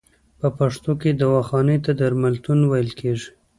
[0.39, 3.29] په پښتو کې دواخانې ته درملتون ویل کیږی.